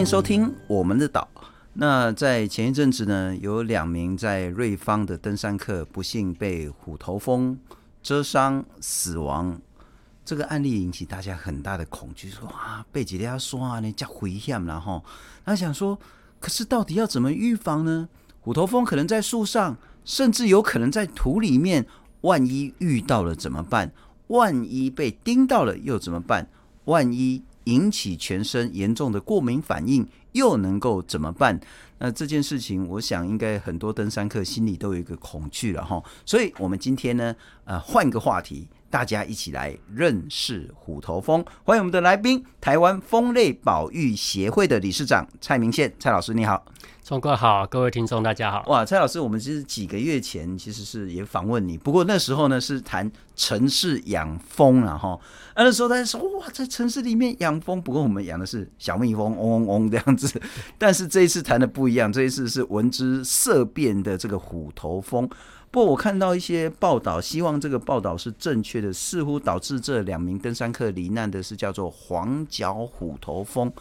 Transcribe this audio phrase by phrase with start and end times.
[0.00, 1.28] 欢迎收听我们的岛。
[1.74, 7.58] 那在前一阵子呢，有两名在瑞芳的登山客不幸被虎头蜂
[8.02, 9.60] 蛰伤死亡，
[10.24, 15.04] 这个案例引起大家很大的恐惧，说啊，被几条刷呢，加危险，然后
[15.44, 15.98] 他想说，
[16.38, 18.08] 可是到底要怎么预防呢？
[18.40, 21.86] 虎头蜂可能在树上，甚至有可能在土里面，
[22.22, 23.92] 万一遇到了怎么办？
[24.28, 26.48] 万一被叮到了又怎么办？
[26.86, 30.06] 万一引起全身严重的过敏反应？
[30.32, 31.58] 又能够怎么办？
[31.98, 36.02] 那这件事情，我想应该很多登山客心里都有一个恐惧了哈。
[36.24, 41.44] 所以，我们今天呢，呃，换个话题，大家一起来认识虎头蜂。
[41.64, 46.64] 欢迎我们的来宾，台湾蜂类保育协会的理事长蔡明宪蔡老师，你好。
[47.10, 48.62] 聪哥好，各位听众大家好。
[48.68, 55.18] 哇，蔡老师，我们其实几个月前其实是也访问你，不过那时候呢是谈城市养蜂了哈。
[55.56, 60.40] 那时候大家说哇，在城市里面养蜂，不过我们养的是小蜜蜂，嗡嗡嗡这样子。
[60.78, 65.28] 但是这一次谈的不一样，这一次是闻之色变的这个虎头蜂。
[65.72, 73.72] 不过我看到一些报道，希望这个报道是正确的，似乎导致这两名登山客罹难的是叫做黄脚虎头蜂。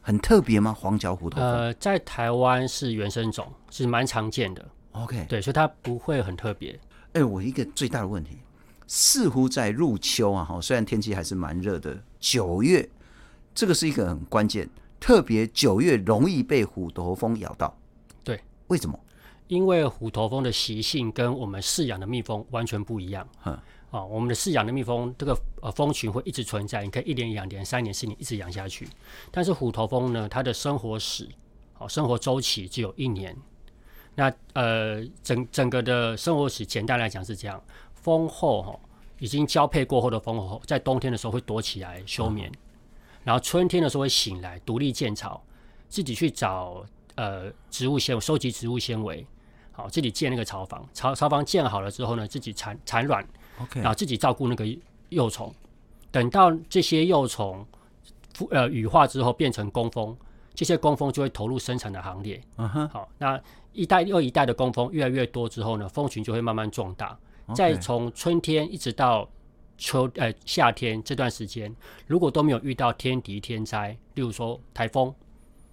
[0.00, 0.72] 很特别吗？
[0.72, 1.46] 黄脚虎头蜂？
[1.46, 4.66] 呃，在台湾是原生种，是蛮常见的。
[4.92, 6.72] OK，对，所以它不会很特别。
[7.12, 8.38] 哎、欸，我一个最大的问题，
[8.86, 12.88] 似乎在入秋啊，哈，虽然天气还是蛮热的，九月
[13.54, 17.76] 这个是一个很关键，特别九月容易被虎头蜂咬到。
[18.24, 18.98] 对，为什么？
[19.48, 23.26] 因为虎头蜂的习性跟我们饲养的蜜蜂完全不一样。
[23.44, 23.58] 嗯。
[23.90, 28.88] 啊，我们的饲养的蜜蜂，这个呃蜂群会一直存在，你可以一年、两年、三年、四年一直养下去。
[29.32, 31.28] 但是虎头蜂呢，它的生活史，
[31.72, 33.36] 好，生活周期只有一年。
[34.14, 37.60] 那呃，整整个的生活史，简单来讲是这样：
[37.92, 38.78] 蜂后哈，
[39.18, 42.50] 已经交配过后的蜂后，在冬天的时候会躲起来休眠，
[43.24, 45.42] 然后春天的时候会醒来，独立建巢，
[45.88, 46.84] 自己去找
[47.16, 49.26] 呃植物纤维，收集植物纤维，
[49.72, 53.26] 好，自己建那个巢房，巢巢房建好了之后呢，自己产产卵。
[53.84, 54.66] 后自己照顾那个
[55.08, 55.54] 幼虫，
[56.10, 57.66] 等到这些幼虫
[58.50, 60.16] 呃羽化之后变成工蜂，
[60.54, 62.40] 这些工蜂就会投入生产的行列。
[62.56, 63.40] 嗯哼，好，那
[63.72, 67.18] 一代又一代的工蜂越来越多之后呢，蜂群就会慢慢壮大。
[67.54, 69.28] 再从春天一直到
[69.76, 71.74] 秋呃夏天这段时间，
[72.06, 75.12] 如果都没有遇到天敌天灾，例如说台风，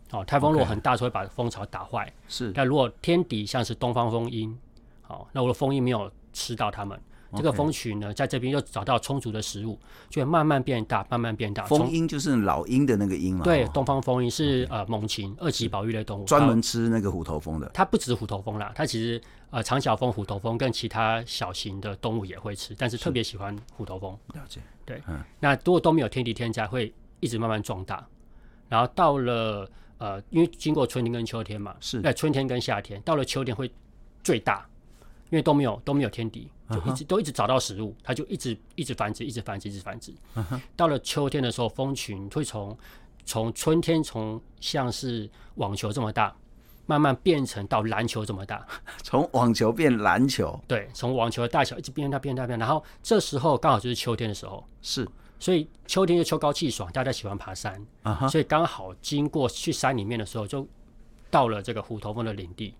[0.10, 2.12] 好，台风如果很大，就会把蜂巢打坏。
[2.28, 4.58] 是，但如果天敌像是东方蜂鹰，
[5.02, 7.00] 好，那我的蜂鹰没有吃到它们。
[7.36, 9.78] 这个蜂群呢，在这边又找到充足的食物，
[10.10, 11.66] 就会慢慢变大，慢慢变大。
[11.66, 13.44] 蜂鹰就是老鹰的那个鹰嘛？
[13.44, 17.70] 对，东方蜂鹰是呃猛禽，二级保育类动物，专门吃那个虎头蜂的。
[17.74, 24.18] 它不止虎头蜂啦，它其实呃长脚蜂、虎头蜂跟其他小型的动物也会吃，但是特别喜欢虎头蜂。
[24.34, 24.62] 了解。
[24.86, 25.22] 对，嗯。
[25.40, 28.08] 那如果都没有天敌天灾，会一直慢慢壮大，
[28.70, 33.70] 然后到了呃，因为经过春天跟秋天嘛，是在春天跟夏天，到了秋天会
[34.24, 34.66] 最大。
[35.30, 37.06] 因为都没有都没有天敌，就一直、uh -huh.
[37.08, 40.12] 都一直找到食物，它就一直一直繁殖，一直繁殖，一直繁殖。
[40.36, 40.60] Uh -huh.
[40.76, 42.78] 到了秋天的时候，蜂群会从
[43.26, 46.34] 从春天从像是网球这么大，
[46.86, 48.66] 慢慢变成到篮球这么大，
[49.04, 50.58] 从网球变篮球。
[50.66, 55.06] 对，从网球的大小一直变大变大变大，然后这时候刚好就是秋天的时候，是，
[55.40, 58.30] 所以秋天就秋高气爽，大家喜欢爬山，uh -huh.
[58.30, 60.66] 所以刚好经过去山里面的时候，就
[61.30, 62.74] 到了这个虎头蜂的领地。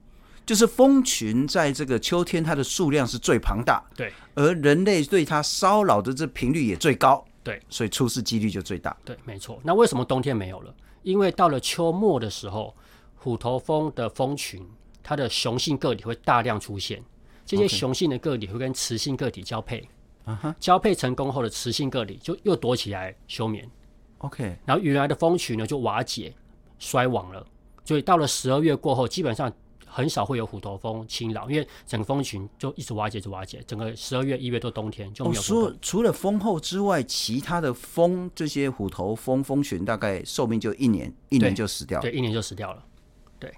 [0.48, 9.60] 就是蜂群在这个秋天，它的数量是最庞大，对，而人类对它骚扰的这频率也最高，对，所以出事几率就最大，对，没错。
[9.62, 10.74] 那为什么冬天没有了？
[11.04, 12.74] 因为到了秋末的时候，
[13.18, 14.66] 虎头蜂的蜂群，
[15.04, 17.04] 它的雄性个体会大量出现，
[17.46, 19.86] 这些雄性的个体会跟雌性个体交配，
[20.24, 23.70] 啊哈，交配成功后的雌性个体就又躲起来休眠
[24.20, 26.34] ，OK，然后原来的蜂群呢就瓦解
[26.80, 27.46] 衰亡了，
[27.84, 29.52] 所以到了十二月过后，基本上。
[29.88, 33.64] 很少会有虎头蜂侵扰，因为整个蜂群就一直瓦解，一直瓦解。
[33.66, 35.42] 整个十二月、一月都冬天就没有。
[35.42, 42.02] 除、哦、除了蜂后之外，其他的蜂这些虎头蜂蜂群大概寿命就一年，一年就死掉了。
[42.02, 42.84] 对，一年就死掉了。
[43.40, 43.52] 对，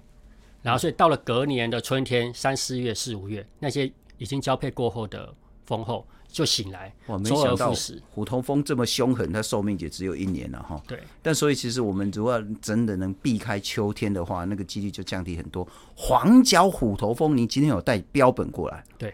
[0.62, 5.34] 然后所以到了隔年的春天，三四月、四五月，那些已经交配过后的
[5.66, 6.06] 蜂后。
[6.30, 7.74] 就醒来，我没想到
[8.08, 10.80] 虎头蜂这么凶狠，它寿命也只有一年了哈。
[10.86, 15.66] 对，但所以其实我们如果真的能避开秋天的话，那个几率就降低很多。
[15.96, 18.84] 黄脚虎头蜂，你今天有带标本过来？
[18.96, 19.12] 对，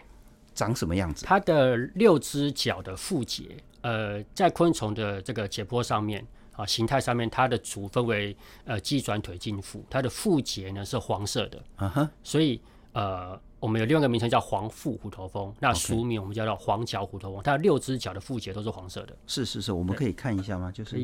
[0.53, 1.25] 长什么样子？
[1.25, 12.09] 它的六只脚的腹节，呃，在昆虫的这个解剖上面啊，形态上面，它的足分为呃鸡转腿胫腹，它的腹节呢是黄色的。
[12.23, 12.61] 所以
[12.93, 13.39] 呃。
[13.59, 19.17] 我们有另外一个名称叫黄腹虎头蜂，那俗名我们叫做黄脚虎头蜂，它的六只脚的腹节都是黄色的。
[19.25, 20.71] 是是是，我们可以看一下吗？
[20.71, 20.95] 就是，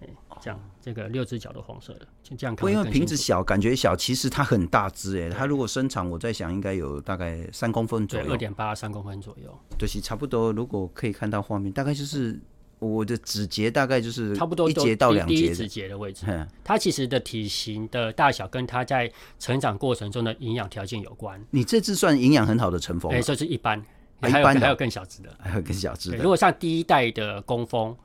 [0.00, 0.08] 哎，
[0.40, 2.62] 这样这个六只脚都黄色的，就这样看。
[2.62, 5.30] 不因为瓶子小，感觉小，其实它很大只哎。
[5.30, 9.58] 它如果身长，我在想应该有大概三公分左右，二点八三公分左右。
[9.78, 10.52] 对，差不多。
[10.52, 12.38] 如果可以看到画面，大概就是
[12.78, 16.26] 我的指节，大概就是差不多一节到两节指节的位置。
[16.64, 21.42] 它其实的体型的大小跟它在成长过程中的营养条件有关。
[21.50, 23.12] 你这只算营养很好的成蜂？
[23.12, 23.78] 哎，这是一般，
[24.22, 26.16] 一般还有更小只的， 还有更小只的。
[26.18, 27.96] 如果像第一代的工蜂。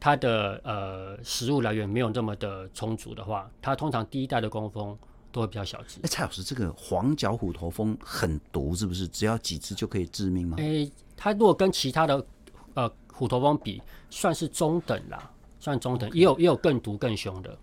[0.00, 4.94] 它的呃食物来源没有那么的充足的话，它通常第一代的工蜂
[5.32, 5.98] 都会比较小只。
[6.02, 9.08] 哎，蔡老师，这个黄脚虎头蜂很毒是不是？
[9.08, 10.58] 只要几只就可以致命吗？
[10.60, 10.86] 哎，
[11.16, 12.26] 它如果跟其他的
[12.74, 13.80] 呃虎头蜂比，
[14.10, 17.56] 算是中等啦，算中等.也有也有更毒更凶的。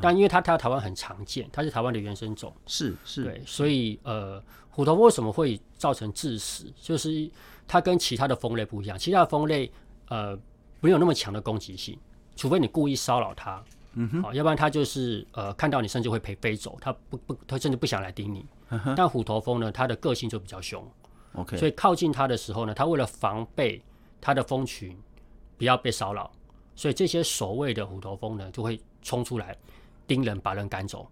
[0.00, 4.40] 但因为它它台湾很常见，它是台湾的原生种，是是，对，所以呃
[4.70, 6.72] 虎头蜂为什么会造成致死？
[6.80, 7.28] 就是
[7.66, 9.70] 它跟其他的蜂类不一样，其他的蜂类
[10.08, 10.38] 呃。
[10.80, 11.98] 没有那么强的攻击性，
[12.36, 13.60] 除非你故意骚扰它，
[13.94, 18.46] 嗯哼，要不然它就是呃看到你甚至会飞飞走，它不不，它甚至不想来叮你。
[18.68, 20.88] 嗯、但虎头蜂呢，它的个性就比较凶
[21.32, 23.82] ，OK，所以靠近它的时候呢，它为了防备
[24.20, 24.96] 它的蜂群
[25.56, 26.30] 不要被骚扰，
[26.74, 29.56] 所以这些所谓的虎头蜂呢就会冲出来
[30.06, 31.10] 叮人，把人赶走。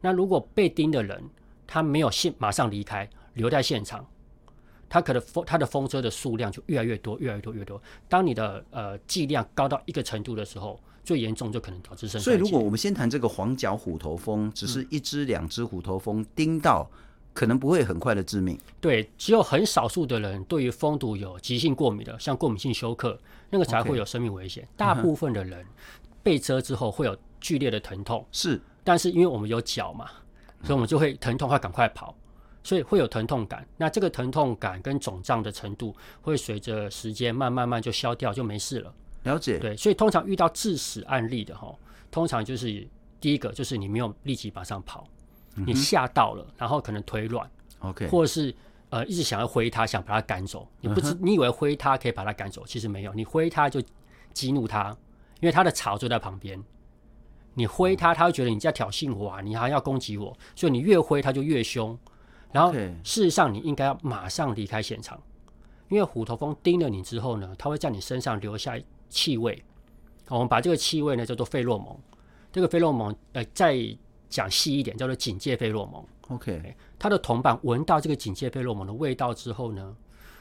[0.00, 1.22] 那如果被叮的人
[1.66, 4.04] 他没有现马上离开，留在现场。
[4.88, 7.80] 他可能风他的风车的数量就越来越多，越来越多，越多。
[8.08, 12.20] 当你的呃剂量高到一个程度的时候，最严重就可能导致生。
[12.20, 16.98] 所以，如果我们先谈这个黄脚虎头蜂，只是一只两只虎头蜂叮到，嗯、
[17.32, 18.58] 可能不会很快的致命。
[18.80, 23.18] 对，只有很少数的人对于蜂毒有急性过敏的，像过敏性休克，
[23.50, 24.66] 那个才会有生命危险。
[24.76, 25.64] 大部分的人
[26.22, 30.10] 被蛰之后会有剧烈的疼痛，是，但是因为我们有脚嘛，
[30.62, 32.14] 所以我们就会疼痛，会赶快跑。
[32.62, 38.94] 所以会有疼痛感，那这个疼痛感跟肿胀的程度会随着时间慢慢慢就消掉，就没事了。
[39.22, 39.58] 了解。
[39.58, 41.74] 对，所以通常遇到致死案例的哈，
[42.10, 42.86] 通常就是
[43.18, 45.08] 第一个就是你没有立即马上跑，
[45.66, 48.54] 你吓到了，然后可能腿软，OK，或者是
[48.88, 53.82] 呃一直想要挥它，想把它赶走，你不知、嗯、你以为挥它可以把它赶走，其实没有，你挥它就
[54.32, 54.96] 激怒它，
[55.40, 56.62] 因为它的巢就在旁边，
[57.54, 61.98] 你挥它，它会觉得你在挑衅我啊，你还要攻击我，所以你越挥它就越凶。
[62.52, 65.20] 然后，事实上你应该要马上离开现场，
[65.88, 68.76] 因为虎头蜂叮了你之后呢，它会在你身上留下
[69.08, 69.62] 气味。
[70.28, 71.96] 我们把这个气味呢叫做费洛蒙。
[72.52, 73.76] 这个费洛蒙，呃，再
[74.30, 76.02] 讲细一点，叫做警戒费洛蒙。
[76.28, 79.94] OK，他的同伴闻到这个警戒费洛蒙的味道之后呢，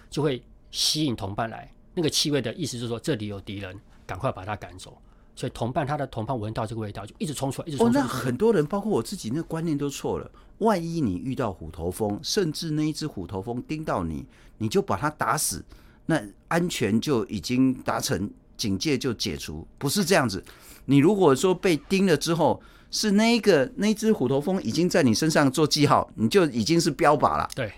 [0.09, 0.41] 就会
[0.71, 1.69] 吸引同伴来。
[1.95, 4.97] 那个气味的意思就是说，这里有敌人，赶快把他赶走。
[5.35, 8.01] 所以同伴他的同伴闻到这个味道，就一直冲出来，一直冲出来。
[8.01, 10.29] 哦，那很多人，包括我自己，那个观念都错了。
[10.59, 14.25] 万一你遇到虎头蜂，甚至那一只虎头蜂叮到你，
[14.57, 15.63] 你就把它打死，
[16.05, 20.43] 那安全就已经达成，警戒就解除，不是这样子。
[20.85, 27.49] 你如果说被叮了之后，是那个那只虎头蜂已经在你身上做记号，你就已经是标靶了。
[27.55, 27.71] 对，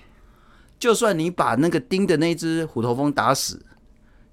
[0.80, 3.63] 就算你把那个叮的那只虎头蜂打死，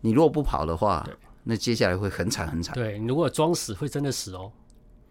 [0.01, 1.09] 你如果不跑的话。
[1.51, 2.75] 那接下来会很惨很惨。
[2.75, 4.53] 对，你如果装死，会真的死哦。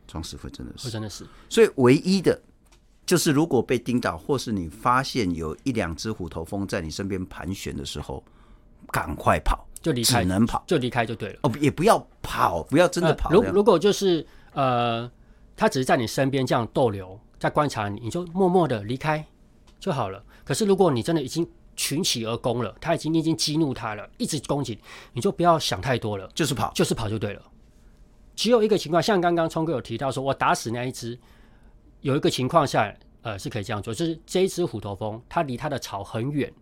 [0.05, 1.25] 装死会真的死，会真的死。
[1.49, 2.39] 所以唯一的，
[3.07, 8.23] 就是如果被叮到，或是你发现有一两只虎头蜂在你身边盘旋的时候，
[8.91, 11.39] 赶快跑，就离开，只能跑，就离开就对了。
[11.41, 13.31] 哦，也不要跑，不要真的跑。
[13.31, 15.09] 如、呃、如果就是呃，
[15.57, 19.25] 他只是在你身边这样逗留，在观察你，你就默默的离开
[19.79, 20.23] 就好了。
[20.45, 21.45] 可是如果你真的已经
[21.75, 24.79] 群起而攻了，他已经已经激怒他了，一直攻击，
[25.13, 27.41] 你就不要想太多了，就是跑，就是跑就对了。
[28.35, 31.19] 只有一个情况，像刚刚聪哥有提到说，我打死那一只，
[32.01, 36.53] 有一个情况下，呃，是可以这样做，就是这一只虎头蜂，它离它的巢很远，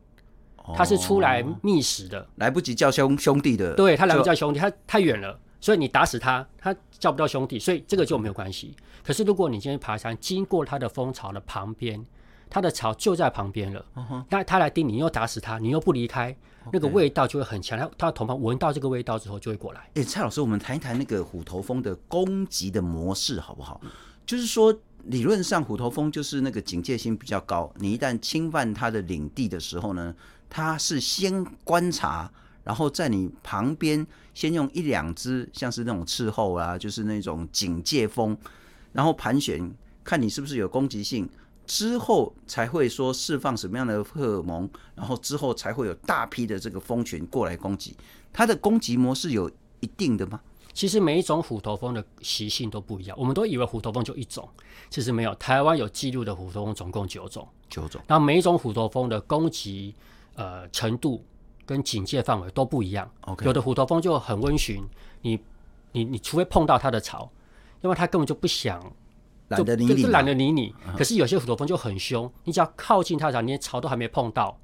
[0.73, 8.75] 它是出来觅食的，来不及叫兄兄弟的，对，它来不及叫兄弟，它太远了，所以你打死他，他叫不到兄弟，所以这个就没有关系。
[9.03, 12.05] 可是如果你今天爬山经过它的蜂巢的旁边。
[12.47, 13.83] 它的巢就在旁边了，
[14.29, 14.59] 那它、uh huh.
[14.59, 16.33] 来叮你，又打死它，你又不离开.
[16.71, 17.77] 那个味道就会很强。
[17.77, 19.81] 它它的同伴闻到这个味道之后，就会过来。
[19.95, 23.81] 哎、欸，蔡老师，我们谈一谈那个虎头蜂的攻击的模式好不好？
[23.83, 23.89] 嗯、
[24.27, 24.73] 就是说，
[25.05, 30.15] 理论上虎头蜂就是那个警戒心比较高，你一旦侵犯它的领地的时候呢，
[30.47, 32.31] 它是先观察，
[32.65, 38.37] 然后在你旁边先用一两只像是那种伺候啊，就是那种警戒蜂，
[38.91, 41.29] 然后盘旋，看你是不是有攻击性。
[41.67, 47.95] 之后才会说释放什么样的荷尔蒙，然后之后才会有大批的这个蜂群过来攻击。
[48.31, 50.39] 它的攻击模式有一定的吗？
[50.73, 53.17] 其实每一种虎头蜂的习性都不一样。
[53.17, 54.47] 我们都以为虎头蜂就一种，
[54.91, 55.33] 其实没有。
[55.35, 57.99] 台湾有记录的虎头蜂总共九种，九种。
[58.07, 59.95] 那每一种虎头蜂的攻击
[60.35, 61.25] 呃程度
[61.65, 63.09] 跟警戒范围都不一样。
[63.43, 64.83] 有的虎头蜂就很温驯，
[65.21, 65.39] 你
[65.91, 67.29] 你你除非碰到它的巢，
[67.81, 68.79] 因为它根本就不想，
[69.47, 70.73] 懒得理你，就懒得理你。
[70.97, 74.57] 可是有些虎头蜂就很凶，你只要靠近它，连巢都还没碰到，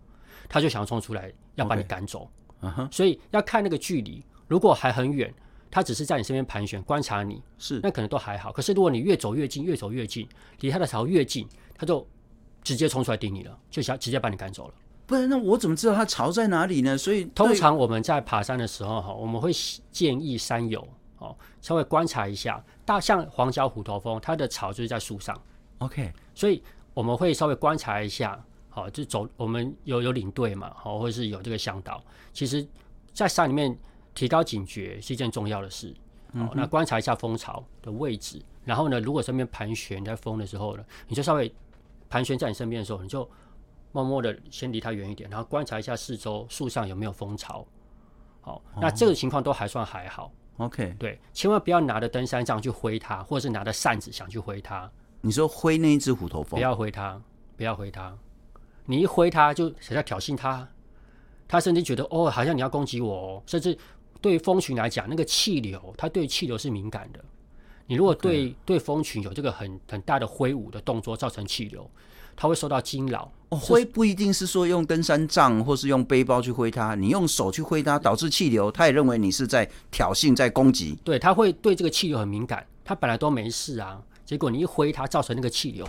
[0.47, 2.29] 它就想要冲出来要把你赶走。
[2.91, 5.33] 所以要看那个距离，如果还很远，
[5.71, 8.51] 它只是在你身边盘旋观察你，是那可能都还好。
[8.51, 10.27] 可是如果你越走越近，越走越近，
[10.59, 12.05] 离它的巢越近，它就
[12.63, 14.73] 直接冲出来叮你了，就想直接把你赶走了。
[15.05, 16.97] 不然那我怎么知道它巢在哪里呢？
[16.97, 19.51] 所以通常我们在爬山的时候哈，我们会
[19.91, 22.63] 建议山友哦稍微观察一下。
[22.85, 25.37] 大像黄脚虎头蜂，它的巢就是在树上。
[25.79, 28.41] OK，所以我们会稍微观察一下。
[28.69, 32.01] 好，就走我们有有领队嘛，好，或者是有这个向导。
[32.31, 32.65] 其实，
[33.13, 33.77] 在山里面
[34.15, 35.93] 提高警觉是一件重要的事。
[36.33, 41.53] 好，那观察一下蜂巢的位置，然后呢，如果身边盘旋在风的时候呢，你就稍微
[42.09, 43.29] 盘旋在你身边的时候，你就。
[43.91, 47.65] 默默的先离它远一点，然后观察一下四周树上有没有蜂巢。
[48.41, 50.31] 好，那这个情况都还算还好。
[50.57, 54.89] OK，对，千万不要拿着登山杖去挥它，或者是拿着扇子想去挥它。
[55.21, 56.57] 你说挥那一只虎头蜂？
[56.57, 57.21] 不要挥它，
[57.55, 58.17] 不要挥它。
[58.85, 60.67] 你一挥它，就想要挑衅它，
[61.47, 63.43] 它甚至觉得哦，好像你要攻击我哦。
[63.45, 63.77] 甚至
[64.19, 67.23] 对蜂群来讲，那个气流，它对气流是敏感的。
[67.87, 71.89] 你如果对对蜂群有这个很很大的挥舞的动作，造成气流。
[72.33, 73.31] 它会受到惊扰。
[73.49, 80.97] 哦，挥不一定是说用登山杖或是用背包去挥它，你用手去挥它，导致气流，它也认为你是在挑衅、在攻击。
[81.03, 82.65] 对，它会对这个气流很敏感。
[82.83, 85.85] 它本来都没事啊，结果你一挥它，造成那个气流，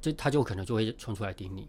[0.00, 1.68] 就它就可能就会冲出来顶你。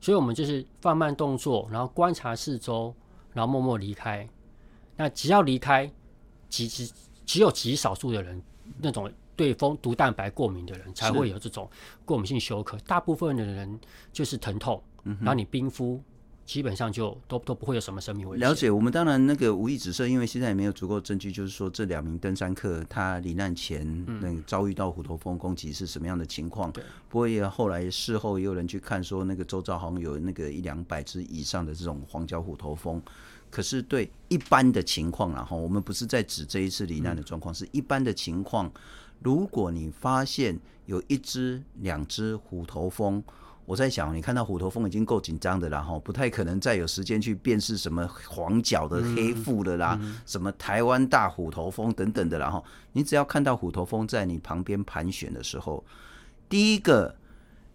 [0.00, 2.94] 所以我们就是放慢动作，然后观察四周，
[3.32, 4.26] 然后默默离开。
[4.96, 5.90] 那只要离开，
[6.48, 6.90] 极只
[7.26, 8.40] 只有极少数的人
[8.78, 9.10] 那种。
[9.36, 11.66] 对蜂毒蛋白过敏的人才会有这种
[12.04, 13.80] 过敏性休克，大部分的人
[14.12, 15.98] 就是疼痛，然后你冰敷，
[16.44, 18.46] 基本上就都都不会有什么生命危险。
[18.46, 26.70] 了解，我们当然那个无意指涉，因为现在也没有足够证据，就是说这两名登山客他罹难前那遭遇到虎头蜂攻击是什么样的情况。
[26.70, 33.02] 对，不过也后来事后也有人去看说，那个周遭好像有那个一两百只以上的这种黄脚虎头蜂。
[33.50, 38.70] 可是对一般的情况，然后我们不是在指这一次罹难的状况，是一般的情况。
[39.18, 43.22] 如果你发现有一只、两只虎头蜂，
[43.66, 52.62] 我在想，你看到虎头蜂已经够紧张的了哈，不太可能再有时间去辨识什么黄脚的、黑腹的啦，嗯嗯、什么台湾大虎头蜂等等的啦哈。
[52.92, 55.84] 你只要看到虎头蜂在你旁边盘旋的时候，
[56.48, 57.14] 第一个，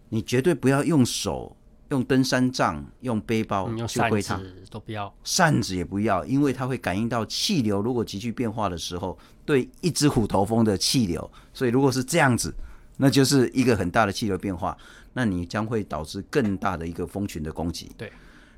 [0.08, 1.54] 你绝对不要用手。
[1.90, 4.40] 用登山杖、用背包去挥它，
[4.70, 7.80] 都不要，扇子也不要，因为它会感应到气流。
[7.80, 12.52] 如果急剧变化的时候，对一只虎头蜂的气流，所以如果是这样子，
[12.96, 14.76] 那就是一个很大的气流变化，
[15.12, 17.92] 那你将会导致更大的一个蜂群的攻击。
[17.96, 18.10] 对，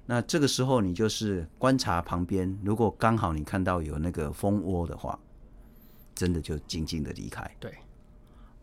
[0.07, 5.19] 那这个时候你就是观察旁边，如果刚好你看到有那个蜂窝的话，
[6.15, 7.49] 真的就静静的离开。
[7.61, 7.73] 对。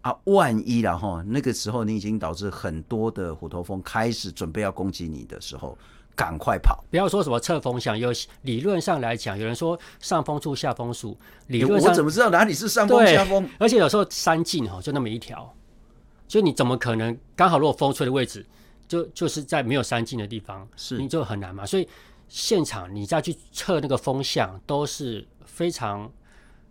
[0.06, 5.76] 啊，万一然后那个时候你已经导致很多的虎头蜂开始准备要攻击你的时候，
[6.16, 6.84] 赶快跑！
[6.92, 8.12] 不要说什么侧风向，有
[8.44, 13.50] 理论上来讲，有人说上风处下风处，理论上、欸、我怎么知道哪里是上风下风？
[13.58, 15.52] 而且有时候山径哈就那么一条，
[16.28, 18.46] 所以你怎么可能刚好如果风吹的位置
[18.88, 21.66] 就就是在没有山径的地方，是你就很难嘛。
[21.66, 21.90] 所以
[22.30, 26.08] 现场你再去测那个风向都是非常。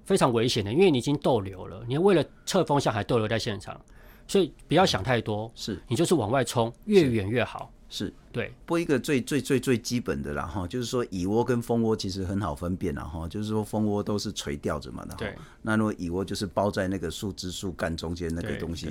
[0.04, 3.80] 非常危险的，因为你已经逗留了，你为了测风向还逗留在现场，
[4.28, 7.70] 所以不要想太多，是你就是往外冲，越远越好。
[7.88, 8.52] 是，对。
[8.66, 15.34] 不过一个最最最最基本的啦哈，就是说蚁窝跟蜂窝其实很好分辨啦哈，就是说蜂窝都是垂吊着嘛的，对。
[15.62, 18.88] 那如果蚁窝就是包在那个树枝树干中间那个东西，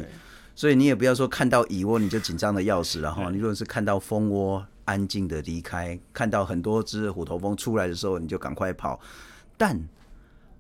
[0.56, 9.00] 所以你也不要说看到蚁窝你就紧张的要死，然后你如果是看到蜂窝安静的离开，看到很多只虎头蜂出来的时候，你就赶快跑，
[9.58, 9.78] 但。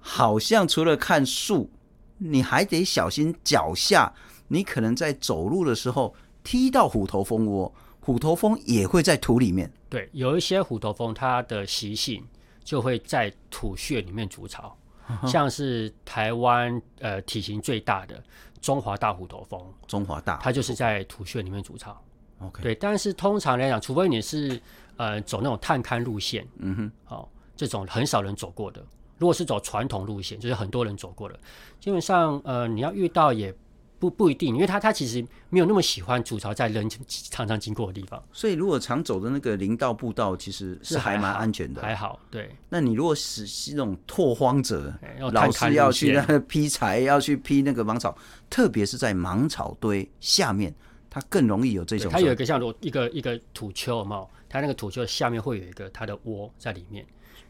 [0.05, 1.71] 好像除了看树，
[2.17, 4.13] 你还得小心脚下。
[4.49, 9.71] 你可能在走路的时候踢到虎头蜂窝，虎头蜂也会在土里面。
[9.89, 12.23] 对，有一些虎头蜂，它的习性
[12.63, 14.77] 就会在土穴里面筑巢。
[15.09, 15.27] Uh.
[15.27, 18.21] 像是台湾呃体型最大的
[18.61, 21.99] 中华大虎头蜂，中华大，它就是在土穴里面筑巢。
[22.39, 24.61] OK，对，但是通常来讲，除非你是
[24.97, 28.85] 呃走那种探勘路线，嗯哼，好，这种很少人走过的。
[29.17, 31.39] 如果是走传统路线，就是很多人走过的，
[31.79, 33.53] 基本上呃，你要遇到也
[33.99, 38.21] 不不一定，因为他他其实没有那么喜欢筑巢在人常常经过的地方。
[38.33, 42.19] 所以如果常走的那个林道步道，其实是还蛮安全的，还好。
[42.29, 42.49] 对。
[42.67, 44.93] 那你如果是是那种拓荒者，
[45.31, 48.17] 老是要去那个劈柴，要去劈那个芒草，
[48.49, 50.73] 特别是在芒草堆下面，
[51.09, 52.11] 它更容易有这种。
[52.11, 54.25] 它有一个像一个一个土丘嘛。
[54.49, 57.03] 它那个土丘下面会有一个它的窝在里面。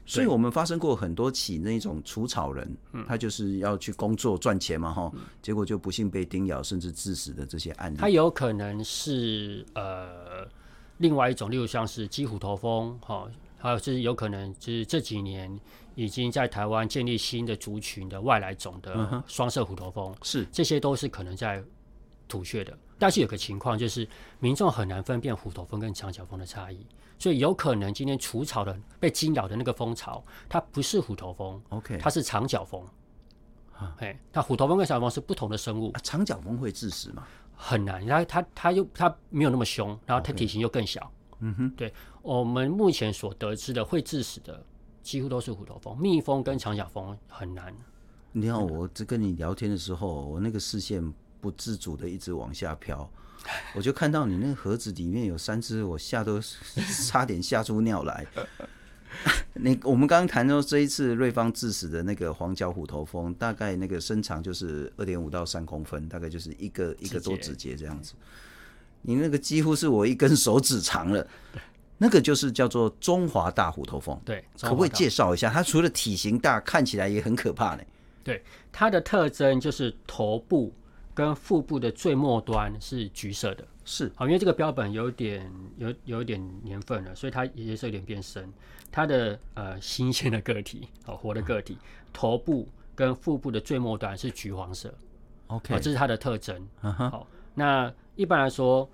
[0.05, 7.97] 所以我们发生过很多起那种除草人，他就是要去工作赚钱嘛，哈，结果就不幸被叮咬甚至致死的这些案例。
[7.97, 10.45] 它有可能是呃
[10.97, 15.59] 另外一种，例如像是鸡虎头蜂，哈，还有就是有可能就是这几年
[15.95, 20.45] 已经在台湾建立新的族群的外来种的双色虎头蜂，是。
[20.51, 21.63] 这些都是可能在
[22.27, 22.77] 吐血的。
[22.97, 24.07] 但是有个情况就是
[24.39, 26.85] 民众很难分辨虎头蜂跟长脚蜂的差异。
[27.19, 32.85] 所以有可能今天除草的被惊扰的那个蜂巢，它不是虎头蜂，OK，它是长脚蜂。
[33.97, 35.89] 哎，那虎头蜂跟长脚蜂是不同的生物。
[35.91, 37.25] 啊、长角蜂会致死吗？
[37.55, 41.11] 很难，它它它又它没有那么凶，然后它体型又更小。
[41.39, 44.61] 嗯哼，对，我们目前所得知的会致死的
[45.01, 47.73] 几乎都是虎头蜂，蜜蜂跟长角蜂很难。
[48.31, 51.13] 你看我这跟你聊天的时候，我那个视线
[51.43, 53.09] 不自主的一直往下飘。
[53.75, 56.39] 我就看到你那个盒子里面有三只，我吓都
[57.09, 58.25] 差点吓出尿来。
[59.55, 68.13] 你我们刚刚谈到这一次瑞芳致死的那个黄脚虎头蜂，大概那个身长就是二点五到三公分，大概就是一个一个多指节这样子。
[69.01, 71.27] 你那个几乎是我一根手指长了。
[71.97, 74.19] 那个就是叫做中华大虎头蜂。
[74.25, 75.49] 对，可不可以介绍一下？
[75.49, 77.83] 它除了体型大，看起来也很可怕呢。
[78.23, 80.73] 对，它的特征就是头部。
[81.13, 88.51] 跟腹部的最末端是橘色的，是好，因为这个标本有点有有一点年份了，所以它颜色有点变深。
[88.91, 91.77] 它的呃新鲜的个体，好活的个体，
[92.11, 94.93] 头部跟腹部的最末端是橘黄色
[95.47, 96.55] ，OK，这是它的特征。
[96.81, 97.09] Uh huh.
[97.09, 98.89] 好，那一般来说，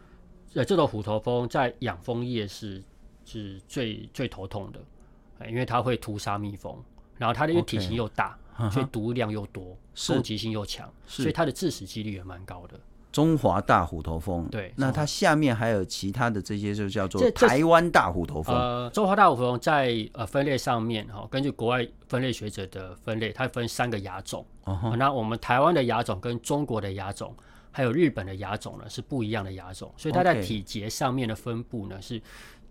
[0.53, 2.81] 呃，这种虎头蜂在养蜂业是
[3.25, 6.77] 是最最头痛的，因为它会屠杀蜜蜂，
[7.17, 8.31] 然后它的因为体型又大。
[8.31, 8.48] Okay.
[8.71, 12.79] 所以毒量又多，攻击性又强，所以它的致死几率也蛮高的。
[13.11, 18.55] 中华大虎头蜂，对，那它下面还有其他的这些，就叫做台湾大虎头蜂。
[18.55, 24.45] 呃，中华大虎头蜂在呃分类上面哈，根据国外分类学者的分类，它分三个亚种。
[24.63, 24.95] Uh huh.
[24.95, 27.35] 那我们台湾的亚种跟中国的亚种，
[27.71, 32.21] 还有日本的亚种呢，是不一样的亚种，所以它在体节上面的分布呢是。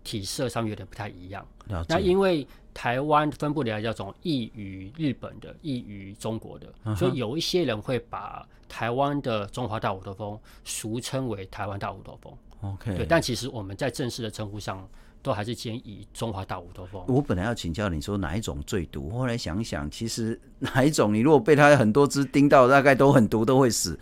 [0.03, 1.45] 体色上面有点不太一样。
[1.87, 12.33] 那因为台湾分布的叫种异于日本的，异于中国的，嗯、所以有一些人会把台湾的中华大五头蜂俗称为台湾大五头蜂。
[12.61, 12.95] OK。
[12.95, 14.87] 对，但其实我们在正式的称呼上，
[15.21, 17.03] 都还是建议中华大五头蜂。
[17.07, 23.99] 我本来要请教你说哪一种最毒，后来想一想，其实哪一种你如果被它很多只叮到，大概都很毒，都会死。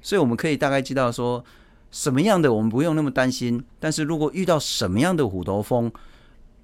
[0.00, 1.44] 所以我们可以大概知道说。
[1.90, 5.90] 什么样的我们不用那么担心，但是如果遇到什么样的虎头蜂，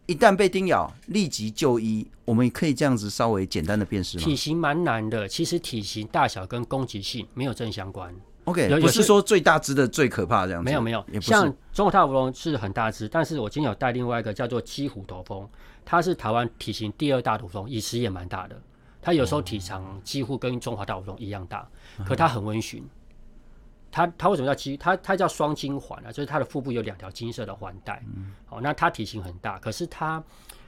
[0.06, 2.06] 一旦被叮咬，立即就医。
[2.24, 4.24] 我们可以这样子稍微简单的辨识吗？
[4.24, 8.12] 体型蛮难的，其实体型大小跟攻击性没有正相关。
[8.44, 10.64] OK，不是说最大只的最可怕这样子。
[10.64, 15.48] 没有没有，像中国大虎头蜂是很大只，但是我今天有带另外一个叫做鸡虎头蜂，
[15.84, 18.60] 它是台湾体型第二大虎头蜂，其实也蛮大的。
[19.02, 21.68] 它有时候体长几乎跟中华大虎头蜂一样大，
[22.04, 22.84] 可它很温驯。
[23.96, 24.76] 它它为什么叫鸡？
[24.76, 28.02] 它它叫双金环啊，就是它的腹部有两条金色的环带。
[28.14, 30.22] 嗯，好，那它体型很大，可是它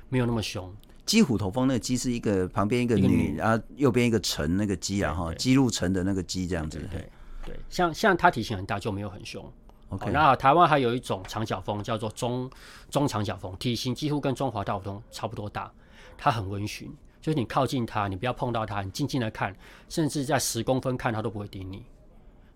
[0.08, 0.74] 没有那么凶。
[1.04, 6.78] 鸡虎头蜂那个鸡是一个旁边一个女，然后右边一个城那个鸡啊哈，鸡入城的那个鸡这样子。
[6.90, 7.06] 对
[7.44, 9.44] 对，像像它体型很大就没有很凶。
[9.90, 12.50] OK，那台湾还有一种长角蜂叫做中
[12.88, 15.70] 中长角蜂，体型几乎跟中华大虎头蜂差不多大，
[16.16, 19.54] 它很温驯，就是你靠近它，你不要碰到它，你静静的看，
[19.90, 21.84] 甚至在十公分看它都不会叮你。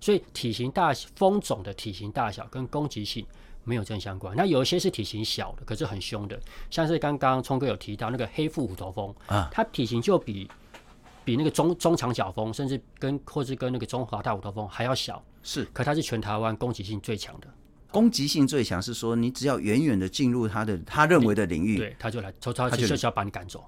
[0.03, 3.25] 所以体型大，蜂种的体型大小跟攻击性
[3.62, 4.37] 没有正相关。
[4.37, 6.37] 那有一些是体型小的，可是很凶的，
[6.71, 10.51] 像是刚刚聪哥有提到那个黑腹虎头蜂啊，它体型就比
[11.25, 15.23] 比那个中中长角蜂，甚至跟或是跟那个中华大虎头蜂还要小。
[15.45, 17.47] 是，可它是全台湾攻击性最强的。
[17.93, 23.65] 攻击性最强是说，你只要远远的进入它的他认为的领域，对，他就来，他他就是要把你赶走。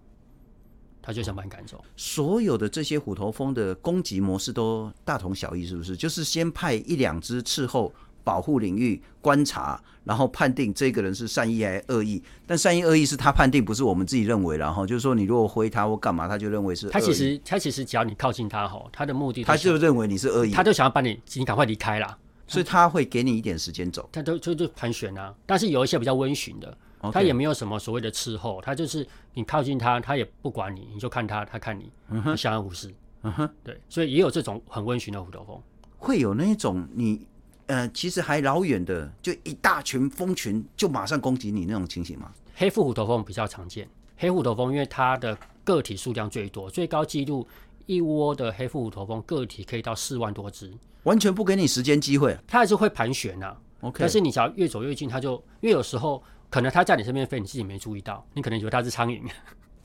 [1.07, 1.85] 他就想把你赶走。
[1.99, 5.95] 所有的这些虎头蜂的攻击模式都大同小异，是不是？
[5.95, 7.93] 就是先派一两只伺候
[8.25, 12.23] 保护领域观察，然后判定这个人是善意还是恶意。
[12.47, 14.57] 但善意恶意是他判定，不是我们自己认为。
[14.57, 16.93] 然后就是说，你如果挥他或干嘛，他就认为是恶意。
[16.95, 22.17] 他其实他其实只要你靠近他吼，他的目的他就认为你是恶意，他就想要把你你赶快离开啦。
[22.47, 24.09] 所以他会给你一点时间走。
[24.11, 26.75] 他都就就盘旋啊，但是有一些比较温驯的。
[27.13, 31.91] 他也没有什么所谓的伺候，他就是你靠近他，他也不管你，你就看他，他看你，
[32.37, 32.95] 相安无事。
[33.23, 35.61] 嗯哼，对，所以也有这种很温驯的虎头蜂。
[35.97, 37.27] 会有那种你
[37.67, 42.31] 呃，其实还老远的，就一大群蜂群就马上攻击你那种情形吗？
[42.55, 43.89] 黑腹虎头蜂比较常见。
[44.19, 47.49] 黑虎头蜂因为它的个体数量最多，最高纪录
[47.87, 50.71] 一窝的黑腹虎头蜂个体可以到四万多只，
[51.05, 52.37] 完全不给你时间机会。
[52.47, 53.57] 它还是会盘旋呐。
[53.81, 56.23] OK，但是你只要越走越近，它就因为有时候。
[56.55, 59.29] 可能它在你身边飞，你自己没注意到，你可能以为它是苍蝇。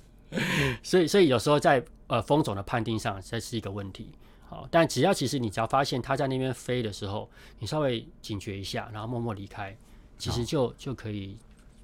[0.84, 4.12] 所以，所以有时候在呃风种的判定上，这是一个问题。
[4.48, 7.28] 好，但只要其实你只要发现它在那边飞的时候，
[7.58, 9.76] 你稍微警觉一下，然后默默离开，
[10.20, 11.40] 其实就就可以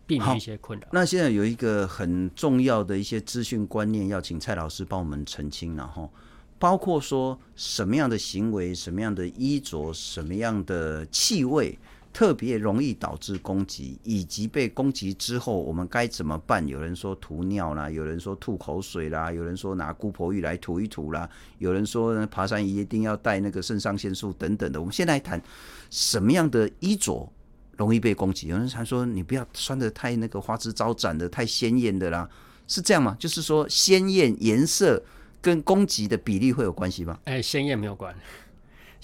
[0.05, 0.87] 避免一些困扰。
[0.91, 6.13] 那现在有一个很重要的一些资讯观念，要请蔡老师帮我们澄清，然后
[6.59, 11.75] 包括说什么样的行为、什么样的衣着、什么样的气味。
[12.15, 16.65] 特别容易导致攻击，以及被攻击之后我们该怎么办？
[16.65, 24.79] 有人说涂尿啦，有人说吐口水啦，有人说拿姑婆芋来涂一涂啦，有人说呢爬山一定要带那个肾上腺素等等的。
[24.79, 25.41] 我们先来谈
[25.89, 27.29] 什么样的衣着
[27.75, 28.47] 容易被攻击？
[28.47, 32.29] 有人还说你不要穿得太那个花枝招展的、太鲜艳的啦，
[32.65, 33.13] 是这样吗？
[33.19, 35.03] 就是说鲜艳颜色
[35.41, 37.19] 跟攻击的比例会有关系吗？
[37.25, 38.15] 哎，鲜艳没有关。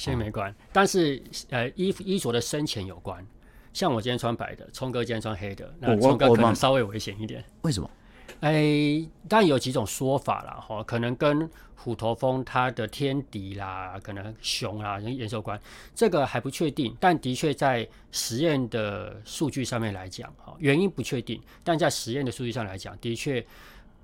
[0.02, 3.24] 先没关，但是呃，衣服衣着的深浅有关。
[3.72, 7.44] 像我今天穿白的，聪哥今天穿黑的，那聪哥可能稍微危险一点。
[7.62, 7.88] 为什么？
[8.40, 15.60] 哎，当然有几种说法啦，哈，可能跟虎头蜂它的天敌啦，可能熊啦，跟颜色有关，
[15.94, 16.98] 这个还不确定。
[17.00, 23.46] 但的确在实验的数据上面来讲，哈，原因不确定，但在实验的数据上来讲，的确，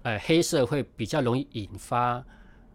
[0.04, 2.24] 呃，黑色会比较容易引发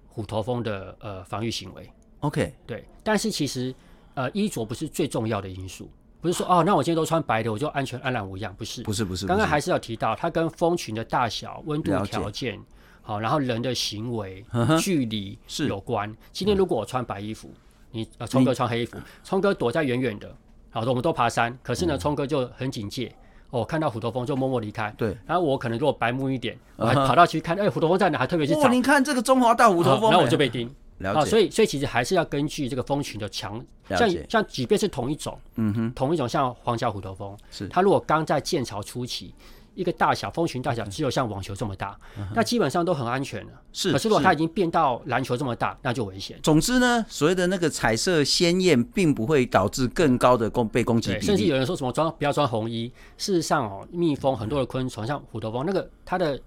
[0.09, 1.89] 虎头蜂的呃防御行为。
[2.23, 3.75] OK，对，但是其实，
[4.15, 9.27] 呃，衣着不是最重要的因素，不是说哦，那我今天都穿白的，我就安全安然无恙，不是，不是，不是。
[9.27, 12.61] 刚刚还是要提到，它跟蜂群的大小、温度条件，
[13.03, 14.45] 好，然后人的行为、
[14.81, 16.17] 距离是有关。
[16.31, 17.51] 今天如果我穿白衣服，
[17.91, 20.33] 你呃，聪哥穿黑衣服，聪哥躲在远远的，
[20.71, 23.13] 好的，我们都爬山，可是呢，聪哥就很警戒，
[23.51, 24.95] 哦，看到虎头蜂就默默离开。
[24.97, 28.19] 对，然后我可能如果白目一点，我还跑到去看，哎，虎头蜂在哪？
[28.21, 28.69] 还特别去找。
[28.69, 30.73] 你看这个中华大虎头蜂，然后我就被叮。
[31.11, 39.35] 啊，所以所以其实还是要根据这个蜂群的强，像像即便是同一种，嗯哼，同一种像黄脚虎头蜂，是它如果刚在建巢初期，
[39.75, 41.99] 一个大小蜂群大小只有像网球这么大，
[42.35, 43.53] 那基本上都很安全了。
[43.73, 46.39] 是，可是如果它已经变到篮球这么大，那就危险。
[46.43, 51.19] 总之呢，所谓的那个彩色鲜艳，并不会导致更高的攻被攻击。
[51.21, 56.39] 甚至有人说什么装不要穿红衣，事实上哦，蜜蜂很多的昆虫，像虎头蜂那个它的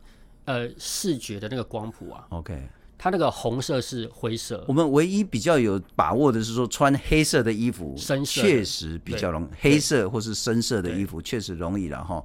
[0.46, 2.62] 呃视觉的那个光谱啊，OK。
[2.97, 4.63] 它那个红色是灰色。
[4.67, 9.47] 我们唯一比较有把握的是说，穿黑色的衣服，深色确实比较容易。
[9.60, 12.23] 黑色或是深色的衣服确实容易了哈。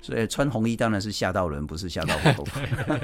[0.00, 2.44] 所以穿红衣当然是吓到人，不是吓到狗。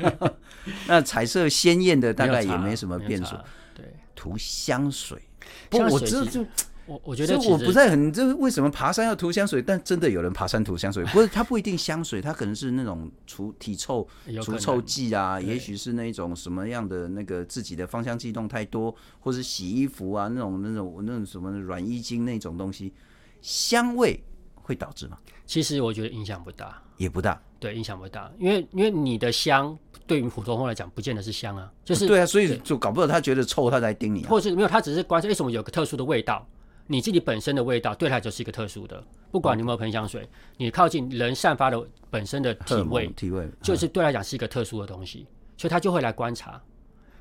[0.88, 3.37] 那彩色鲜艳的大概也没什么变数。
[3.74, 5.20] 对，涂香水。
[5.68, 6.44] 不，我这就。
[6.88, 9.61] 我我觉得我不太很，这为什么爬山要涂香水？
[9.61, 14.09] 但真的有人爬山涂香水， 不是它不一定香水，它可能是那种除 体臭
[14.42, 22.94] 除臭剂啊，也许是那种什么样的那个自己的芳香剂弄太多，或是洗衣服啊那种那种那种什么软衣精那种东西，
[23.42, 24.18] 香味
[24.55, 25.18] 会导致吗？
[25.44, 36.46] 其实我觉得影响不大，也不大，对，影响不大，因为因为你的香对于普通话来讲不见得是香啊，就是对啊，所以就搞不好他觉得臭，他才叮你，或是没有，他只是关心为什么有个特殊的味道。
[36.88, 46.61] 你自己本身的味道对它就是一个特殊的，不管你有没有喷香水，你靠近人散发的本身的体味，体味就是对他来讲是一个特殊的东西，所以他就会来观察。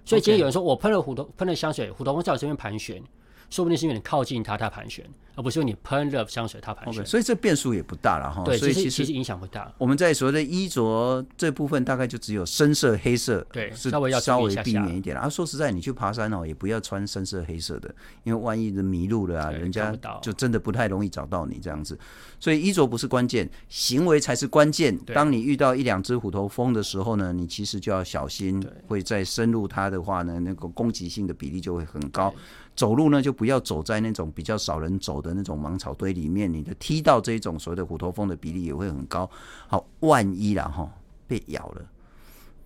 [0.04, 3.04] 所以今天有人说我喷了虎头喷了香水，虎头蜂在我身边盘旋。
[3.50, 5.06] 说不定是因为你靠近它，它盘旋，
[5.36, 7.04] 而不是因为你喷了香水，它盘旋。
[7.04, 8.44] Okay, 所以这变数也不大了哈。
[8.44, 9.74] 对，所以其实其实影响不大。
[9.78, 15.16] 我们在所谓的衣着这部分，大概就只有深色、黑色，对，是稍微要稍微避免一点。
[15.16, 21.98] 啊，说实在，你去爬山哦，也不要穿深色、黑色的，因为万一人迷路了啊，人家就真的不太容易找到你这样子。
[22.40, 24.98] 所以衣着不是关键，行为才是关键。
[25.14, 32.34] 当你遇到一两只虎头蜂的时候呢，你其实就要小心，会再深入它的话呢，那个攻击性的比例就会很高。
[32.78, 39.28] 走路呢，就不要走在那种比较少人走的那种芒草堆里面，你的踢到这种所谓的虎头蜂的比例也会很高。
[39.68, 40.88] 好，万一啦哈
[41.26, 41.82] 被咬了，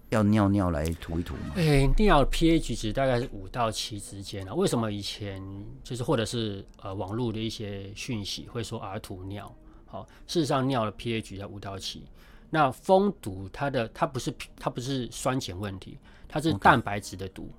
[0.10, 1.54] 要尿尿来涂一涂吗？
[1.56, 4.54] 哎、欸，尿 pH 值大概是五到七之间啊。
[4.54, 5.42] 为什么以前
[5.82, 9.50] 就是或者是呃网络的一些讯息会说啊涂尿？
[9.86, 12.04] 好，事实上尿的 pH 在五到七。
[12.50, 15.98] 那蜂毒它的它不是它不是酸碱问题，
[16.28, 17.50] 它是蛋白质的毒。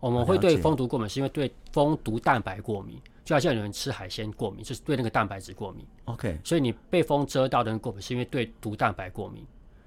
[0.00, 5.86] 我们会对蜂毒过敏，是因为对蜂毒蛋白过敏，就好像有人吃海鲜过敏，就是对那个蛋白质过敏。
[6.06, 9.46] OK，所以你被蜂蛰到的人过敏，是因为对毒蛋白过敏。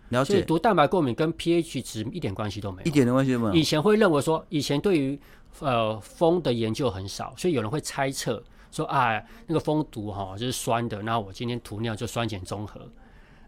[0.09, 0.33] 了解。
[0.33, 3.53] 所以毒蛋白过敏跟 pH 值一点关系都没有，一点的关系都没有。
[3.53, 5.19] 以前会认为说，以前对于
[5.59, 12.79] 呃蜂的研究很少，所以有人会猜测说啊，那个蜂毒哈就是酸的，然后我今天涂尿就酸碱中和，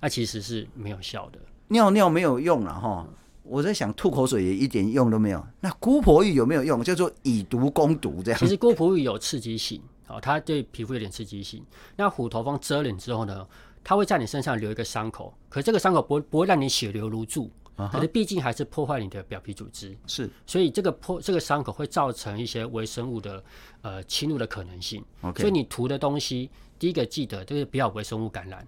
[0.01, 1.39] 那其实是没有效的。
[1.67, 3.07] 尿尿没有用了哈。
[3.47, 5.45] 我在想，吐口水也一点用都没有。
[5.61, 6.83] 那姑婆芋有没有用？
[6.83, 8.39] 叫做以毒攻毒这样。
[8.39, 11.63] 其实姑婆芋有刺激性，哦，它对皮肤有点刺激性。
[11.95, 13.47] 那虎头蜂蛰了之后呢，
[13.83, 17.51] 它会在你身上留一个伤口，可这个伤口不会不会让你血流如注，
[17.91, 23.43] 可是毕竟还是破坏你的表皮组织，是，所以这个破这个伤口会造成一些微生物的
[23.81, 25.03] 呃侵入的可能性。
[25.21, 28.65] OK，所以你涂的东西，第一个记得就是不要微生物感染。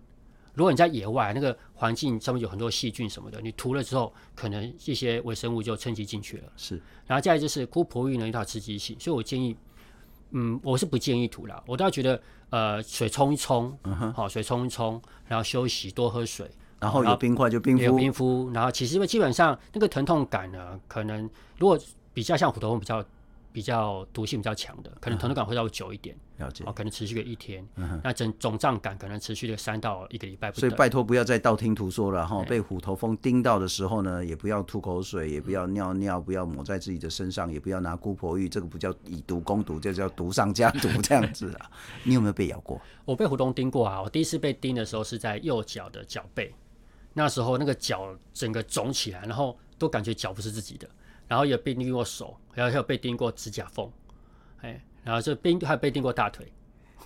[0.57, 6.43] 如果你在野外那个环境上面有很多细菌什么的，你涂了之后，可能一些微生物就趁机进去了。
[6.57, 9.55] 是，然后再来就是姑婆芋呢，它有刺激性，所以我建议，
[10.31, 11.63] 嗯，我是不建议涂了。
[11.67, 13.77] 我倒觉得，呃，水冲一冲，
[14.15, 21.79] 好、水冲一冲，然后休息，多喝水，然后有冰块就冰敷，有冰敷，然后其实因为基本上那个疼痛感呢，可能如果
[22.15, 23.05] 比较像虎头蜂比较。
[23.51, 30.59] 比较毒性比较强的，可能疼痛感会稍微久一点，了解，哦，可能持续个一天，嗯、那整肿胀感可能持续个三到一个礼拜不。
[30.59, 41.71] 所以拜托不要再道听途说了哈，被虎头蜂叮到的时候呢，也不要吐口水，也不要尿尿，不要抹在自己的身上，也不要拿姑婆浴，这个不叫以毒攻毒，这叫毒上加毒这样子啊。
[42.05, 42.79] 你有没有被咬过？
[43.05, 46.53] 我被虎头蜂叮过啊，我第一次被叮的时候是在右脚的脚背，
[47.13, 50.87] 那时候那个脚整个肿起来，然后都感觉脚不是自己的。
[51.27, 53.91] 然后也被叮过手，然后还有被叮过指甲缝，
[54.61, 56.51] 哎，然后这叮还有被叮过大腿，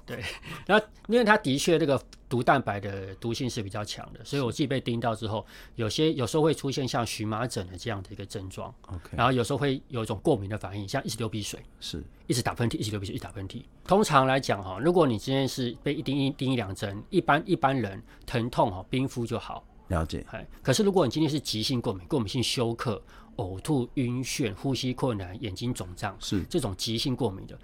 [0.06, 0.24] 对，
[0.66, 13.64] 然后因为它的确那个毒蛋白的毒性是比较强的，所以我自己被叮到之后，有些有时候会出现像荨麻疹的这样的一个症状，OK，然后有时候会有一种过敏的反应，像一直流鼻水，是，一直打喷嚏，一直流鼻水，一直打喷嚏。
[13.86, 23.02] 通常来讲哈，如果你今天是被一叮一叮一两针，一般一般人疼痛哈冰敷就好，了解，哎，可是如果你今天是急性过敏，过敏性休克。
[23.38, 27.58] 呕吐、晕眩、呼吸困难、眼睛肿胀，是这种急性过敏的，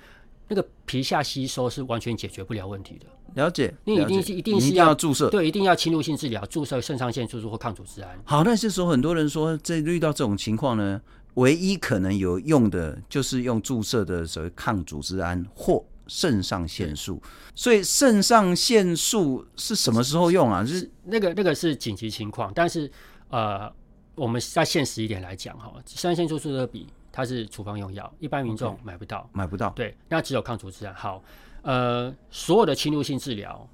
[0.48, 3.06] 那个皮下吸收是完全解决不了问题的。
[3.36, 8.18] 了解，你一定是一定是要注射，对，一定要侵入性治疗，注射肾上腺素或抗组织胺。
[8.24, 11.00] 好，那这时候很多人说，这遇到这种情况呢，
[11.36, 17.22] 唯一可能有用的就是用注射的所谓抗组织胺或肾上腺素。
[17.54, 20.64] 所以肾上腺素是什么时候用啊？
[20.64, 22.90] 就是那个那个是紧急情况，但是
[23.30, 23.72] 呃。
[24.18, 29.70] 我们再现实一点来讲哈，肾上腺素注射笔它是处方用药，一般民众买不到买不到。
[29.70, 30.96] 对，那只有抗组织胺。
[30.96, 31.24] 好，
[31.62, 33.70] 呃，所有的侵入性治疗，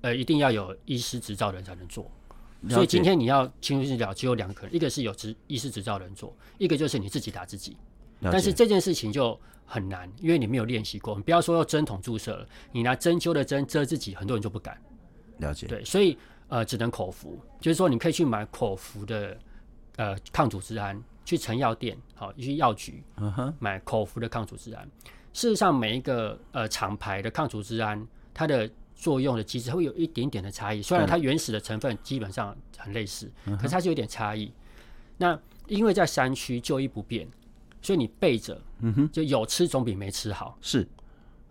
[0.00, 2.10] 呃，一定要有医师执照的人才能做。
[2.68, 7.76] 所以今天你要侵入性治疗，只有两个可能，一个是有执医师执照的人做，一个就是你自己打自己。
[8.20, 11.14] 但是这件事情就很难，因为你没有练习过。
[11.14, 14.76] 你不要说用针筒注射了，你拿针灸的针遮自己，很多人就不敢。
[15.38, 15.68] 了解。
[15.68, 19.38] 对，所以呃，只能口服，就是说你可以去买口服的。
[19.96, 23.02] 呃，抗组织胺去成药店，好，去药局
[23.58, 24.88] 买口服的抗组织胺。
[25.34, 30.80] 事实上，每一个呃厂牌的抗组织胺，它的作用的机制会有一点点的差异。
[30.80, 34.50] 虽然它原始的成分基本上很类似，可是它是有点差异。
[35.18, 37.28] 那因为在山区就医不便，
[37.82, 40.56] 所以你备着，嗯哼，就有吃总比没吃好。
[40.62, 40.88] 是，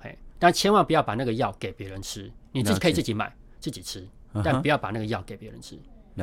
[0.01, 4.07] 哎，但千万不要把那个药给别人吃，你自己可以自己买自己吃，
[4.43, 5.79] 但不要把那个药给别人吃。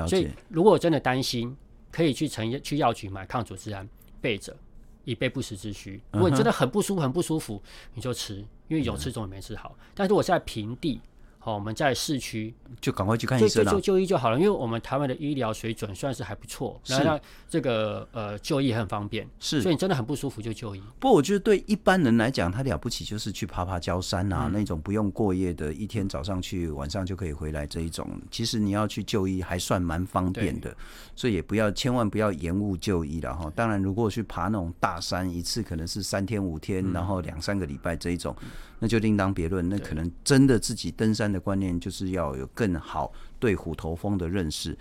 [0.06, 1.56] 所以，如果我真的担心。
[1.90, 3.88] 可以去成去药局买抗组织胺，
[4.20, 4.56] 备着，
[5.04, 6.00] 以备不时之需。
[6.12, 7.62] 如果你真的很不舒服、很不舒服，
[7.94, 8.36] 你就吃，
[8.68, 9.76] 因为有吃总比没吃好。
[9.94, 11.00] 但是我在平地。
[11.48, 14.36] 好，我们在市区就赶快去看医生了，就就就医就好了。
[14.38, 19.62] 因为我们台湾的医疗水准算是还不错，然后这个呃就医很方便，是。
[19.62, 20.82] 所以你真的很不舒服就就医。
[20.98, 28.06] 不过我觉得对一般人来讲，他了不起就是去爬爬郊山啊，嗯、那种不用过夜的，一天早上去，晚上就可以回来这一种。
[28.30, 30.76] 其实你要去就医还算蛮方便的，
[31.16, 33.50] 所以也不要千万不要延误就医了哈。
[33.56, 38.36] 当然，如果去爬那种大山，一次可能是三天五天，嗯、然后两三个礼拜这一种。
[38.80, 44.76] 那就另当别论，那可能真的自己登山的观念就是要有更好对虎头蜂的认识。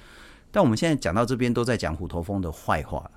[0.51, 3.09] 但我们现在讲到这边都在讲虎头蜂的坏话。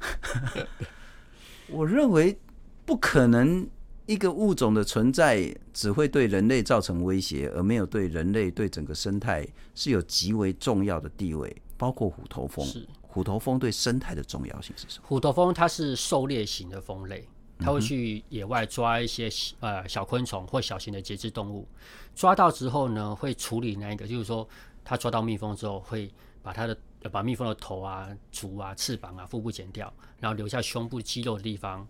[1.68, 2.38] 我认为
[2.84, 3.68] 不可能
[4.06, 12.66] 一个物种的存在只会对人类造成威胁，而没有对人类对整个生态是有极为重要的地位，包括虎头蜂。
[13.02, 15.04] 虎头蜂对生态的重要性是什么？
[15.06, 17.28] 虎头蜂它是狩猎型的蜂类。
[17.60, 19.28] 他会去野外抓一些
[19.60, 21.66] 呃小昆虫或小型的节肢动物，
[22.14, 24.48] 抓到之后呢，会处理那个，就是说
[24.84, 26.10] 他抓到蜜蜂之后，会
[26.42, 26.76] 把它的
[27.10, 31.86] 把蜜蜂的头啊、足啊、翅膀啊、腹部剪掉，然后留下胸部肌肉的地方，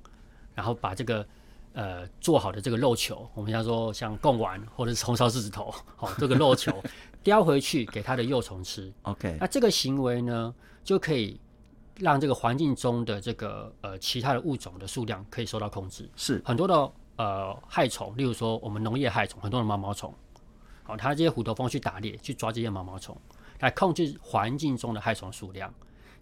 [0.54, 1.26] 然后把这个
[1.72, 6.72] 呃做好的这个肉球，我们叫做像贡丸或者是红烧狮子头，好，这个肉球
[7.22, 8.92] 叼回去给它的幼虫吃。
[9.02, 11.40] OK，那这个行为呢就可以。
[12.00, 20.12] 让这个环境中的这个呃其他的物种的数量可以受到控制，是很多的呃害虫，例如说我们农业害虫，很多的毛毛虫，
[20.82, 23.16] 好，它这些虎头蜂去打猎去抓这些毛毛虫，
[23.60, 25.72] 来控制环境中的害虫数量。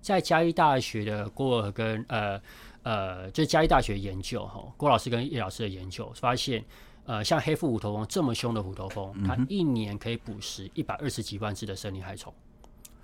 [0.01, 2.41] 在嘉义大学的郭尔跟呃
[2.83, 6.64] 呃，就是嘉义大学研究哈，郭老师跟叶老师的研究发现，
[7.05, 12.33] 呃，像黑腹虎头蜂这么凶的虎头蜂，它一年可以捕食一百二十几万只的森林害虫。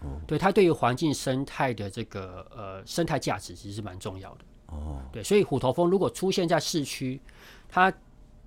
[0.04, 4.38] 哦，对，它对于环境生态的这个呃生态价值其实是蛮重要的。
[4.66, 7.20] 哦，对，所以虎头蜂如果出现在市区，
[7.68, 7.92] 它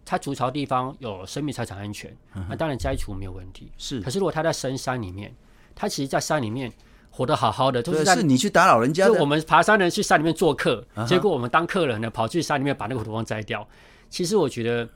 [0.05, 2.15] 它筑巢地方有生命财产安全，
[2.49, 3.71] 那当然摘除没有问题。
[3.77, 5.33] 是，可是如果它在深山里面，
[5.75, 6.71] 它其实，在山里面
[7.09, 13.67] 活得好好的，都是在是你去打扰人家，就我们爬山人去山里面做客，结果我们当客人呢，跑去山里面把那个虎头蜂摘掉。
[14.09, 14.87] 其实我觉得。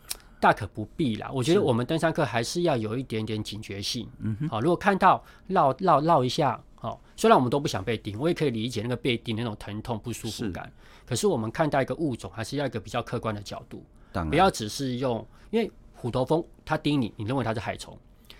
[0.42, 4.10] 大可不必啦，我觉得我们登山客还是要有一点点警觉性。
[4.20, 10.70] 嗯哼，好，如果看到绕绕绕一下，好，虽然我们都不想被叮，我也可以理解那个被叮那种疼痛不舒服感。
[11.06, 13.86] 可是我们看待一个物种，还是要一个比较客观的角度，
[14.30, 17.96] 不要只是用，因为虎头蜂它叮你，你认为它是害虫，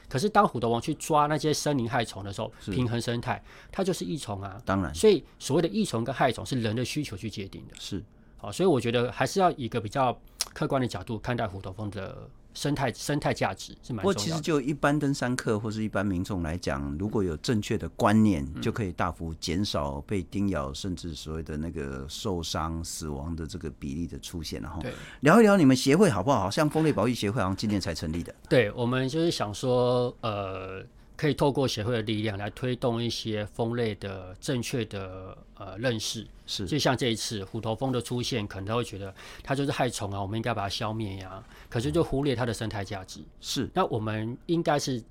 [0.10, 4.60] 可是当虎头蜂去抓那些森林害虫的时候，平衡生态，它就是益虫啊。
[4.66, 7.76] 当然，所以所谓的益虫跟害虫是人的需求去界定的。
[7.80, 8.04] 是，
[8.42, 10.18] 好，所以我觉得还是要一个比较。
[10.54, 14.04] 客观的角度看待虎头蜂的生态生态价值是蛮重要的。
[14.04, 24.62] 不过，其实就一般登山客或是一般民众来讲，如果有正确的观念，就可以大幅减少被叮咬，甚至所谓的那个受伤、死亡的这个比例的出现。
[24.62, 24.84] 然后，
[25.22, 26.50] 聊一聊你们协会好不好？
[26.50, 28.36] 像蜂类保育协会好像今年才成立的。
[28.50, 30.84] 对，我们就是想说，呃。
[31.18, 36.66] 可以透过协会的力量来推动一些蜂类的正确的呃认识，是。
[36.66, 43.22] 就像这一次虎头蜂的出现，可能他会觉得它就是害虫啊，我们应该把它消灭呀，可是就忽略它的生态价值。
[43.40, 45.02] 是，那我们应该是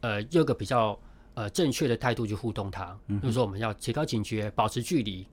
[0.00, 0.98] 呃有个比较
[1.34, 5.26] 呃正确的态度去互动它，嗯，就是说我们要提高警觉，保持距离，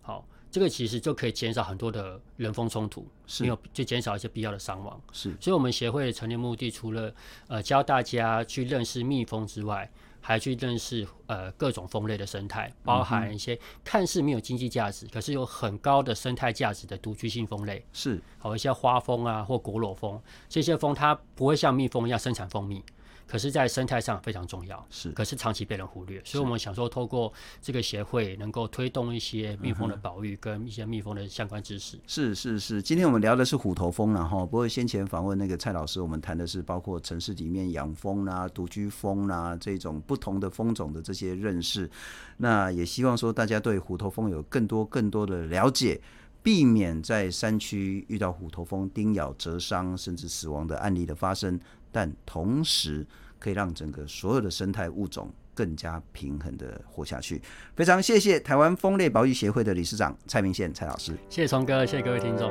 [0.00, 0.24] 好。
[0.50, 3.42] 这个其实就可以减少很多的人蜂冲突，是。
[3.42, 4.98] 没有就减少一些必要的伤亡。
[5.12, 7.14] 是，所以我们协会的成立目的，除了
[7.48, 9.88] 呃教大家去认识蜜蜂之外，
[10.20, 17.84] 还去认识呃各种蜂类的生态，包含一些看似没有经济价值，可是有很高的生态价值的独居性蜂类。
[17.92, 22.82] 是，好一些花蜂啊或果裸蜂，这些蜂它不会像蜜蜂一样生产蜂蜜。
[23.28, 32.00] 可是，在生态上非常重要，是，可是长期被人忽略，所以我们想说，透过这个协会，能够推动一些蜜蜂的保育跟一些蜜蜂的相关知识。
[32.06, 41.90] 是是是，今天我们聊的是虎头蜂然后，不过先前访问那个蔡老师，我们谈的是包括城市里面养蜂啦、独居蜂啦这种不同的蜂种的这些认识。
[42.38, 46.00] 那也希望说大家对虎头蜂有更多更多的了解，
[46.42, 51.60] 避免在山区遇到虎头蜂叮咬、折伤甚至死亡的案例的发生。
[51.92, 53.06] 但同时
[53.38, 57.40] 可以让整个所有的生态物种更加平衡的活下去。
[57.76, 61.12] 非常谢谢台湾风烈保育协会的理事长蔡明宪蔡老师。
[61.28, 62.48] 谢谢聪哥谢谢各位听众。